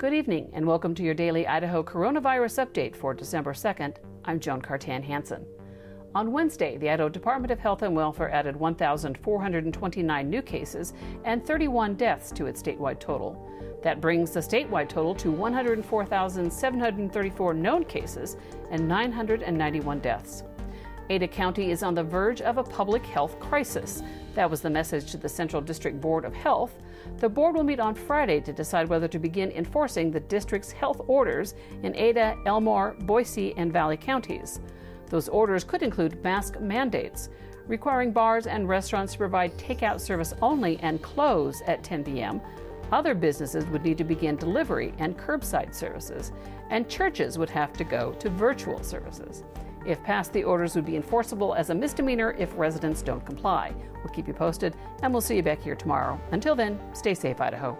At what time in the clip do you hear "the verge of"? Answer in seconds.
21.96-22.56